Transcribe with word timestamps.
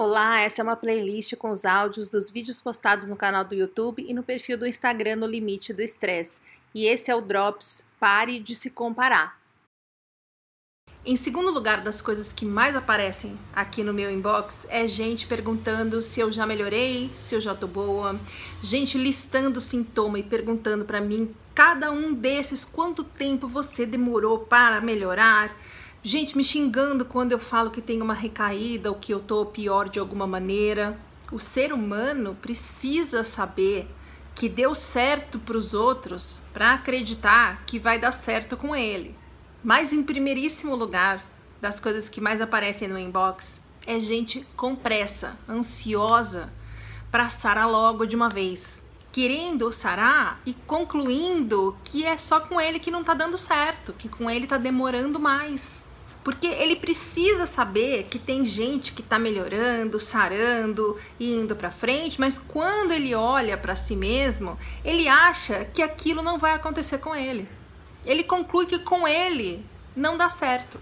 Olá, 0.00 0.40
essa 0.42 0.62
é 0.62 0.64
uma 0.64 0.76
playlist 0.76 1.34
com 1.34 1.50
os 1.50 1.64
áudios 1.64 2.08
dos 2.08 2.30
vídeos 2.30 2.60
postados 2.60 3.08
no 3.08 3.16
canal 3.16 3.44
do 3.44 3.52
YouTube 3.52 4.06
e 4.06 4.14
no 4.14 4.22
perfil 4.22 4.56
do 4.56 4.64
Instagram 4.64 5.16
no 5.16 5.26
Limite 5.26 5.72
do 5.72 5.82
Estresse. 5.82 6.40
E 6.72 6.86
esse 6.86 7.10
é 7.10 7.16
o 7.16 7.20
Drops 7.20 7.84
Pare 7.98 8.38
de 8.38 8.54
se 8.54 8.70
comparar. 8.70 9.40
Em 11.04 11.16
segundo 11.16 11.50
lugar, 11.50 11.80
das 11.80 12.00
coisas 12.00 12.32
que 12.32 12.46
mais 12.46 12.76
aparecem 12.76 13.36
aqui 13.52 13.82
no 13.82 13.92
meu 13.92 14.08
inbox 14.08 14.68
é 14.70 14.86
gente 14.86 15.26
perguntando 15.26 16.00
se 16.00 16.20
eu 16.20 16.30
já 16.30 16.46
melhorei, 16.46 17.10
se 17.12 17.34
eu 17.34 17.40
já 17.40 17.52
tô 17.52 17.66
boa, 17.66 18.16
gente 18.62 18.96
listando 18.96 19.60
sintoma 19.60 20.20
e 20.20 20.22
perguntando 20.22 20.84
para 20.84 21.00
mim 21.00 21.34
cada 21.56 21.90
um 21.90 22.14
desses 22.14 22.64
quanto 22.64 23.02
tempo 23.02 23.48
você 23.48 23.84
demorou 23.84 24.38
para 24.38 24.80
melhorar 24.80 25.56
gente 26.02 26.36
me 26.36 26.44
xingando 26.44 27.04
quando 27.04 27.32
eu 27.32 27.38
falo 27.38 27.70
que 27.70 27.82
tem 27.82 28.00
uma 28.00 28.14
recaída 28.14 28.90
ou 28.90 28.96
que 28.96 29.12
eu 29.12 29.20
tô 29.20 29.44
pior 29.46 29.88
de 29.88 29.98
alguma 29.98 30.26
maneira. 30.26 30.98
O 31.32 31.38
ser 31.38 31.72
humano 31.72 32.36
precisa 32.40 33.24
saber 33.24 33.88
que 34.34 34.48
deu 34.48 34.74
certo 34.74 35.38
para 35.38 35.56
os 35.56 35.74
outros 35.74 36.42
para 36.52 36.74
acreditar 36.74 37.64
que 37.66 37.78
vai 37.78 37.98
dar 37.98 38.12
certo 38.12 38.56
com 38.56 38.74
ele. 38.74 39.16
Mas 39.62 39.92
em 39.92 40.02
primeiríssimo 40.02 40.76
lugar, 40.76 41.26
das 41.60 41.80
coisas 41.80 42.08
que 42.08 42.20
mais 42.20 42.40
aparecem 42.40 42.86
no 42.86 42.98
inbox, 42.98 43.60
é 43.84 43.98
gente 43.98 44.46
com 44.56 44.76
pressa, 44.76 45.36
ansiosa 45.48 46.52
para 47.10 47.28
sarar 47.28 47.68
logo 47.68 48.06
de 48.06 48.14
uma 48.14 48.28
vez, 48.28 48.84
querendo 49.10 49.72
sarar 49.72 50.40
e 50.46 50.52
concluindo 50.52 51.76
que 51.82 52.04
é 52.04 52.16
só 52.16 52.38
com 52.38 52.60
ele 52.60 52.78
que 52.78 52.90
não 52.90 53.02
tá 53.02 53.14
dando 53.14 53.36
certo, 53.36 53.92
que 53.92 54.08
com 54.08 54.30
ele 54.30 54.46
tá 54.46 54.58
demorando 54.58 55.18
mais. 55.18 55.82
Porque 56.28 56.46
ele 56.46 56.76
precisa 56.76 57.46
saber 57.46 58.06
que 58.10 58.18
tem 58.18 58.44
gente 58.44 58.92
que 58.92 59.00
está 59.00 59.18
melhorando, 59.18 59.98
sarando 59.98 60.94
e 61.18 61.32
indo 61.32 61.56
para 61.56 61.70
frente, 61.70 62.20
mas 62.20 62.38
quando 62.38 62.92
ele 62.92 63.14
olha 63.14 63.56
para 63.56 63.74
si 63.74 63.96
mesmo, 63.96 64.58
ele 64.84 65.08
acha 65.08 65.64
que 65.64 65.80
aquilo 65.80 66.20
não 66.20 66.38
vai 66.38 66.52
acontecer 66.52 66.98
com 66.98 67.16
ele. 67.16 67.48
Ele 68.04 68.22
conclui 68.22 68.66
que 68.66 68.78
com 68.78 69.08
ele 69.08 69.64
não 69.96 70.18
dá 70.18 70.28
certo. 70.28 70.78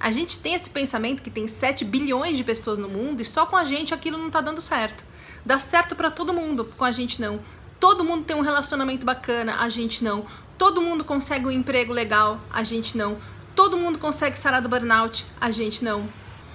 A 0.00 0.10
gente 0.10 0.38
tem 0.38 0.54
esse 0.54 0.70
pensamento 0.70 1.20
que 1.20 1.28
tem 1.28 1.46
7 1.46 1.84
bilhões 1.84 2.38
de 2.38 2.42
pessoas 2.42 2.78
no 2.78 2.88
mundo 2.88 3.20
e 3.20 3.26
só 3.26 3.44
com 3.44 3.58
a 3.58 3.64
gente 3.64 3.92
aquilo 3.92 4.16
não 4.16 4.28
está 4.28 4.40
dando 4.40 4.62
certo. 4.62 5.04
Dá 5.44 5.58
certo 5.58 5.94
para 5.94 6.10
todo 6.10 6.32
mundo, 6.32 6.72
com 6.78 6.84
a 6.86 6.90
gente 6.90 7.20
não. 7.20 7.40
Todo 7.78 8.02
mundo 8.02 8.24
tem 8.24 8.34
um 8.34 8.40
relacionamento 8.40 9.04
bacana, 9.04 9.56
a 9.60 9.68
gente 9.68 10.02
não. 10.02 10.24
Todo 10.56 10.80
mundo 10.80 11.04
consegue 11.04 11.44
um 11.44 11.50
emprego 11.50 11.92
legal, 11.92 12.40
a 12.50 12.62
gente 12.62 12.96
não 12.96 13.18
Todo 13.58 13.76
mundo 13.76 13.98
consegue 13.98 14.38
sarar 14.38 14.62
do 14.62 14.68
burnout, 14.68 15.26
a 15.40 15.50
gente 15.50 15.82
não. 15.82 16.08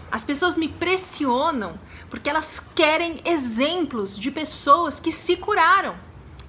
As 0.09 0.23
pessoas 0.23 0.55
me 0.55 0.69
pressionam 0.69 1.77
porque 2.09 2.29
elas 2.29 2.61
querem 2.73 3.19
exemplos 3.25 4.17
de 4.17 4.31
pessoas 4.31 5.01
que 5.01 5.11
se 5.11 5.35
curaram. 5.35 5.97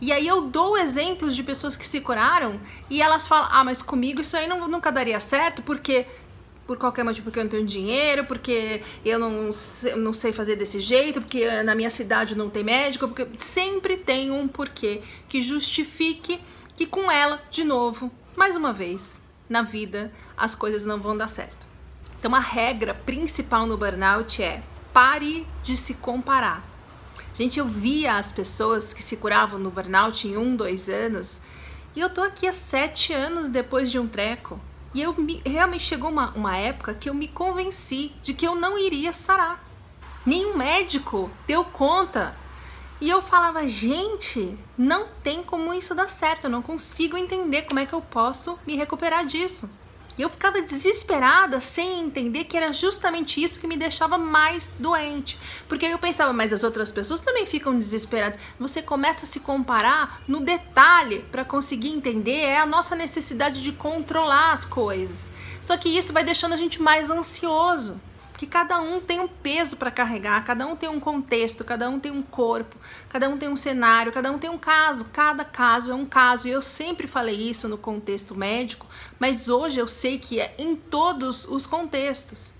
E 0.00 0.12
aí 0.12 0.28
eu 0.28 0.42
dou 0.42 0.78
exemplos 0.78 1.34
de 1.34 1.42
pessoas 1.42 1.76
que 1.76 1.84
se 1.84 2.00
curaram 2.00 2.60
e 2.88 3.02
elas 3.02 3.26
falam: 3.26 3.48
"Ah, 3.50 3.64
mas 3.64 3.82
comigo 3.82 4.20
isso 4.20 4.36
aí 4.36 4.46
não, 4.46 4.68
nunca 4.68 4.92
daria 4.92 5.18
certo 5.18 5.60
porque 5.60 6.06
por 6.68 6.78
qualquer 6.78 7.02
motivo, 7.02 7.24
porque 7.24 7.40
eu 7.40 7.44
não 7.44 7.50
tenho 7.50 7.66
dinheiro, 7.66 8.24
porque 8.24 8.80
eu 9.04 9.18
não, 9.18 9.50
não 9.96 10.12
sei 10.12 10.30
fazer 10.30 10.54
desse 10.54 10.78
jeito, 10.78 11.20
porque 11.20 11.62
na 11.64 11.74
minha 11.74 11.90
cidade 11.90 12.36
não 12.36 12.48
tem 12.48 12.62
médico, 12.62 13.08
porque 13.08 13.26
sempre 13.38 13.96
tem 13.96 14.30
um 14.30 14.46
porquê 14.46 15.02
que 15.28 15.42
justifique 15.42 16.40
que 16.76 16.86
com 16.86 17.10
ela, 17.10 17.42
de 17.50 17.64
novo, 17.64 18.08
mais 18.36 18.54
uma 18.54 18.72
vez, 18.72 19.23
na 19.48 19.62
vida 19.62 20.12
as 20.36 20.54
coisas 20.54 20.84
não 20.84 21.00
vão 21.00 21.16
dar 21.16 21.28
certo. 21.28 21.66
Então 22.18 22.34
a 22.34 22.40
regra 22.40 22.94
principal 22.94 23.66
no 23.66 23.76
burnout 23.76 24.42
é 24.42 24.62
pare 24.92 25.46
de 25.62 25.76
se 25.76 25.94
comparar. 25.94 26.62
Gente, 27.34 27.58
eu 27.58 27.66
via 27.66 28.16
as 28.16 28.30
pessoas 28.30 28.92
que 28.92 29.02
se 29.02 29.16
curavam 29.16 29.58
no 29.58 29.70
burnout 29.70 30.26
em 30.26 30.36
um, 30.36 30.54
dois 30.54 30.88
anos, 30.88 31.40
e 31.96 32.00
eu 32.00 32.08
tô 32.08 32.22
aqui 32.22 32.46
há 32.46 32.52
sete 32.52 33.12
anos 33.12 33.48
depois 33.48 33.90
de 33.90 33.98
um 33.98 34.08
treco. 34.08 34.60
E 34.94 35.02
eu 35.02 35.12
me, 35.14 35.42
realmente 35.44 35.82
chegou 35.82 36.10
uma, 36.10 36.30
uma 36.30 36.56
época 36.56 36.94
que 36.94 37.08
eu 37.08 37.14
me 37.14 37.26
convenci 37.26 38.12
de 38.22 38.32
que 38.32 38.46
eu 38.46 38.54
não 38.54 38.78
iria 38.78 39.12
sarar. 39.12 39.62
Nenhum 40.24 40.56
médico 40.56 41.30
deu 41.46 41.64
conta 41.64 42.36
e 43.00 43.10
eu 43.10 43.20
falava, 43.20 43.66
gente, 43.66 44.58
não 44.78 45.08
tem 45.22 45.42
como 45.42 45.74
isso 45.74 45.94
dar 45.94 46.08
certo, 46.08 46.44
eu 46.44 46.50
não 46.50 46.62
consigo 46.62 47.16
entender 47.16 47.62
como 47.62 47.80
é 47.80 47.86
que 47.86 47.92
eu 47.92 48.00
posso 48.00 48.58
me 48.66 48.76
recuperar 48.76 49.26
disso. 49.26 49.68
E 50.16 50.22
eu 50.22 50.30
ficava 50.30 50.62
desesperada 50.62 51.60
sem 51.60 52.00
entender 52.00 52.44
que 52.44 52.56
era 52.56 52.72
justamente 52.72 53.42
isso 53.42 53.58
que 53.58 53.66
me 53.66 53.76
deixava 53.76 54.16
mais 54.16 54.72
doente. 54.78 55.36
Porque 55.68 55.86
eu 55.86 55.98
pensava, 55.98 56.32
mas 56.32 56.52
as 56.52 56.62
outras 56.62 56.88
pessoas 56.90 57.18
também 57.18 57.44
ficam 57.44 57.76
desesperadas. 57.76 58.38
Você 58.58 58.80
começa 58.80 59.24
a 59.24 59.28
se 59.28 59.40
comparar 59.40 60.22
no 60.28 60.38
detalhe 60.38 61.24
para 61.32 61.44
conseguir 61.44 61.88
entender 61.88 62.36
é 62.36 62.58
a 62.58 62.66
nossa 62.66 62.94
necessidade 62.94 63.60
de 63.60 63.72
controlar 63.72 64.52
as 64.52 64.64
coisas. 64.64 65.32
Só 65.60 65.76
que 65.76 65.88
isso 65.88 66.12
vai 66.12 66.22
deixando 66.22 66.52
a 66.52 66.58
gente 66.58 66.80
mais 66.80 67.10
ansioso 67.10 68.00
que 68.36 68.46
cada 68.46 68.80
um 68.80 69.00
tem 69.00 69.20
um 69.20 69.28
peso 69.28 69.76
para 69.76 69.90
carregar, 69.90 70.44
cada 70.44 70.66
um 70.66 70.74
tem 70.74 70.88
um 70.88 70.98
contexto, 70.98 71.64
cada 71.64 71.88
um 71.88 72.00
tem 72.00 72.10
um 72.10 72.22
corpo, 72.22 72.76
cada 73.08 73.28
um 73.28 73.38
tem 73.38 73.48
um 73.48 73.56
cenário, 73.56 74.12
cada 74.12 74.30
um 74.32 74.38
tem 74.38 74.50
um 74.50 74.58
caso, 74.58 75.06
cada 75.12 75.44
caso 75.44 75.92
é 75.92 75.94
um 75.94 76.04
caso. 76.04 76.48
E 76.48 76.50
eu 76.50 76.60
sempre 76.60 77.06
falei 77.06 77.36
isso 77.36 77.68
no 77.68 77.78
contexto 77.78 78.34
médico, 78.34 78.86
mas 79.18 79.48
hoje 79.48 79.78
eu 79.78 79.86
sei 79.86 80.18
que 80.18 80.40
é 80.40 80.54
em 80.58 80.74
todos 80.74 81.46
os 81.46 81.66
contextos. 81.66 82.54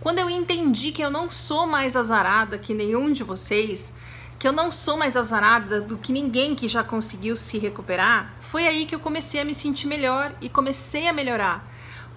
Quando 0.00 0.20
eu 0.20 0.30
entendi 0.30 0.92
que 0.92 1.02
eu 1.02 1.10
não 1.10 1.30
sou 1.30 1.66
mais 1.66 1.96
azarada 1.96 2.58
que 2.58 2.72
nenhum 2.72 3.12
de 3.12 3.22
vocês, 3.22 3.92
que 4.38 4.46
eu 4.46 4.52
não 4.52 4.70
sou 4.70 4.96
mais 4.96 5.16
azarada 5.16 5.80
do 5.80 5.98
que 5.98 6.12
ninguém 6.12 6.54
que 6.54 6.68
já 6.68 6.84
conseguiu 6.84 7.34
se 7.34 7.58
recuperar, 7.58 8.34
foi 8.40 8.66
aí 8.66 8.86
que 8.86 8.94
eu 8.94 9.00
comecei 9.00 9.40
a 9.40 9.44
me 9.44 9.54
sentir 9.54 9.88
melhor 9.88 10.32
e 10.40 10.48
comecei 10.48 11.08
a 11.08 11.12
melhorar 11.12 11.68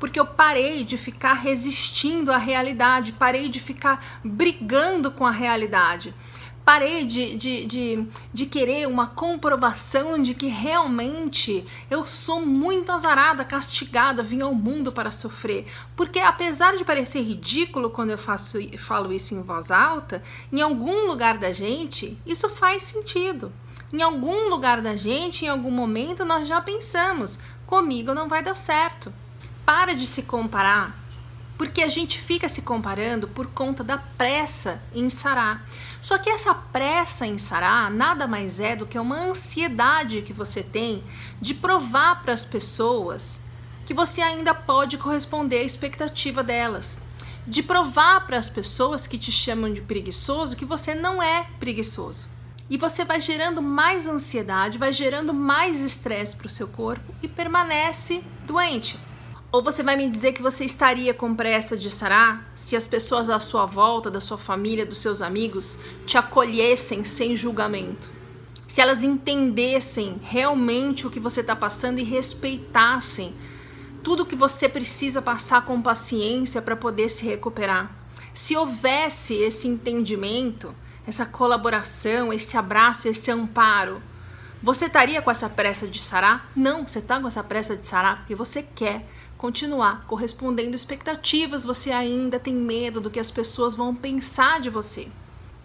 porque 0.01 0.19
eu 0.19 0.25
parei 0.25 0.83
de 0.83 0.97
ficar 0.97 1.33
resistindo 1.33 2.31
à 2.31 2.37
realidade, 2.37 3.11
parei 3.11 3.47
de 3.47 3.59
ficar 3.59 4.19
brigando 4.23 5.11
com 5.11 5.27
a 5.27 5.29
realidade. 5.29 6.11
Parei 6.65 7.05
de, 7.05 7.35
de, 7.35 7.65
de, 7.67 8.07
de 8.33 8.45
querer 8.47 8.87
uma 8.87 9.05
comprovação 9.05 10.19
de 10.19 10.33
que 10.33 10.47
realmente 10.47 11.63
eu 11.87 12.03
sou 12.03 12.43
muito 12.43 12.91
azarada, 12.91 13.45
castigada, 13.45 14.23
vim 14.23 14.41
ao 14.41 14.55
mundo 14.55 14.91
para 14.91 15.11
sofrer. 15.11 15.67
Porque 15.95 16.17
apesar 16.17 16.75
de 16.75 16.83
parecer 16.83 17.21
ridículo 17.21 17.91
quando 17.91 18.09
eu 18.09 18.17
faço, 18.17 18.57
falo 18.79 19.13
isso 19.13 19.35
em 19.35 19.43
voz 19.43 19.69
alta, 19.69 20.23
em 20.51 20.61
algum 20.61 21.05
lugar 21.05 21.37
da 21.37 21.51
gente 21.51 22.17
isso 22.25 22.49
faz 22.49 22.81
sentido. 22.81 23.53
Em 23.93 24.01
algum 24.01 24.49
lugar 24.49 24.81
da 24.81 24.95
gente, 24.95 25.45
em 25.45 25.47
algum 25.47 25.69
momento, 25.69 26.25
nós 26.25 26.47
já 26.47 26.59
pensamos: 26.59 27.37
comigo 27.67 28.15
não 28.15 28.27
vai 28.27 28.41
dar 28.41 28.55
certo 28.55 29.13
para 29.71 29.95
de 29.95 30.05
se 30.05 30.23
comparar, 30.23 30.93
porque 31.57 31.81
a 31.81 31.87
gente 31.87 32.19
fica 32.19 32.49
se 32.49 32.61
comparando 32.61 33.25
por 33.25 33.47
conta 33.47 33.85
da 33.85 33.97
pressa 33.97 34.83
em 34.93 35.09
sarar. 35.09 35.65
Só 36.01 36.17
que 36.17 36.29
essa 36.29 36.53
pressa 36.53 37.25
em 37.25 37.37
sarar 37.37 37.89
nada 37.89 38.27
mais 38.27 38.59
é 38.59 38.75
do 38.75 38.85
que 38.85 38.99
uma 38.99 39.15
ansiedade 39.15 40.23
que 40.23 40.33
você 40.33 40.61
tem 40.61 41.01
de 41.39 41.53
provar 41.53 42.21
para 42.21 42.33
as 42.33 42.43
pessoas 42.43 43.39
que 43.85 43.93
você 43.93 44.21
ainda 44.21 44.53
pode 44.53 44.97
corresponder 44.97 45.59
à 45.59 45.63
expectativa 45.63 46.43
delas. 46.43 46.99
De 47.47 47.63
provar 47.63 48.27
para 48.27 48.37
as 48.37 48.49
pessoas 48.49 49.07
que 49.07 49.17
te 49.17 49.31
chamam 49.31 49.71
de 49.71 49.81
preguiçoso 49.81 50.57
que 50.57 50.65
você 50.65 50.93
não 50.93 51.23
é 51.23 51.47
preguiçoso. 51.61 52.27
E 52.69 52.75
você 52.75 53.05
vai 53.05 53.21
gerando 53.21 53.61
mais 53.61 54.05
ansiedade, 54.05 54.77
vai 54.77 54.91
gerando 54.91 55.33
mais 55.33 55.79
estresse 55.79 56.35
para 56.35 56.47
o 56.47 56.49
seu 56.49 56.67
corpo 56.67 57.15
e 57.23 57.27
permanece 57.29 58.21
doente. 58.45 58.99
Ou 59.51 59.61
você 59.61 59.83
vai 59.83 59.97
me 59.97 60.09
dizer 60.09 60.31
que 60.31 60.41
você 60.41 60.63
estaria 60.63 61.13
com 61.13 61.35
pressa 61.35 61.75
de 61.75 61.89
sarar 61.89 62.49
se 62.55 62.73
as 62.73 62.87
pessoas 62.87 63.29
à 63.29 63.37
sua 63.37 63.65
volta, 63.65 64.09
da 64.09 64.21
sua 64.21 64.37
família, 64.37 64.85
dos 64.85 64.99
seus 64.99 65.21
amigos, 65.21 65.77
te 66.05 66.17
acolhessem 66.17 67.03
sem 67.03 67.35
julgamento? 67.35 68.09
Se 68.65 68.79
elas 68.79 69.03
entendessem 69.03 70.21
realmente 70.23 71.05
o 71.05 71.09
que 71.11 71.19
você 71.19 71.41
está 71.41 71.53
passando 71.53 71.99
e 71.99 72.03
respeitassem 72.03 73.35
tudo 74.01 74.25
que 74.25 74.37
você 74.37 74.69
precisa 74.69 75.21
passar 75.21 75.65
com 75.65 75.81
paciência 75.81 76.61
para 76.61 76.77
poder 76.77 77.09
se 77.09 77.25
recuperar? 77.25 77.91
Se 78.33 78.55
houvesse 78.55 79.33
esse 79.33 79.67
entendimento, 79.67 80.73
essa 81.05 81.25
colaboração, 81.25 82.31
esse 82.31 82.55
abraço, 82.55 83.09
esse 83.09 83.29
amparo, 83.29 84.01
você 84.63 84.85
estaria 84.85 85.21
com 85.21 85.29
essa 85.29 85.49
pressa 85.49 85.85
de 85.85 86.01
sarar? 86.01 86.49
Não, 86.55 86.87
você 86.87 86.99
está 86.99 87.19
com 87.19 87.27
essa 87.27 87.43
pressa 87.43 87.75
de 87.75 87.85
sarar 87.85 88.19
porque 88.19 88.33
você 88.33 88.63
quer 88.63 89.05
continuar 89.41 90.05
correspondendo 90.05 90.75
expectativas, 90.75 91.63
você 91.63 91.89
ainda 91.89 92.39
tem 92.39 92.53
medo 92.53 93.01
do 93.01 93.09
que 93.09 93.19
as 93.19 93.31
pessoas 93.31 93.73
vão 93.73 93.95
pensar 93.95 94.61
de 94.61 94.69
você. 94.69 95.07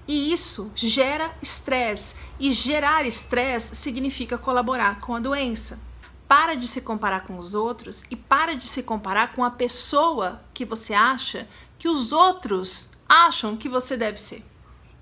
E 0.09 0.33
isso 0.33 0.73
gera 0.75 1.37
estresse, 1.43 2.15
e 2.41 2.51
gerar 2.51 3.05
estresse 3.05 3.77
significa 3.77 4.39
colaborar 4.39 4.99
com 5.01 5.15
a 5.15 5.21
doença. 5.21 5.79
Para 6.27 6.55
de 6.55 6.67
se 6.67 6.81
comparar 6.81 7.25
com 7.25 7.37
os 7.37 7.55
outros 7.55 8.03
e 8.11 8.17
para 8.17 8.55
de 8.55 8.67
se 8.67 8.83
comparar 8.83 9.35
com 9.35 9.45
a 9.45 9.51
pessoa 9.51 10.41
que 10.55 10.65
você 10.65 10.95
acha 10.95 11.47
que 11.79 11.87
os 11.87 12.13
outros 12.13 12.89
acham 13.07 13.59
que 13.59 13.69
você 13.69 13.95
deve 13.95 14.17
ser. 14.17 14.43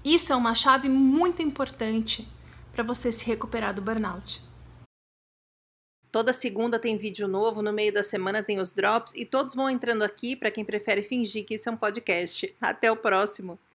Isso 0.04 0.32
é 0.32 0.36
uma 0.36 0.52
chave 0.52 0.88
muito 0.88 1.40
importante 1.40 2.26
para 2.72 2.82
você 2.82 3.12
se 3.12 3.24
recuperar 3.24 3.72
do 3.72 3.80
burnout. 3.80 4.42
Toda 6.14 6.32
segunda 6.32 6.78
tem 6.78 6.96
vídeo 6.96 7.26
novo, 7.26 7.60
no 7.60 7.72
meio 7.72 7.92
da 7.92 8.04
semana 8.04 8.40
tem 8.40 8.60
os 8.60 8.72
drops 8.72 9.12
e 9.16 9.26
todos 9.26 9.52
vão 9.52 9.68
entrando 9.68 10.04
aqui 10.04 10.36
para 10.36 10.48
quem 10.48 10.64
prefere 10.64 11.02
fingir 11.02 11.44
que 11.44 11.54
isso 11.54 11.68
é 11.68 11.72
um 11.72 11.76
podcast. 11.76 12.54
Até 12.60 12.88
o 12.88 12.96
próximo! 12.96 13.58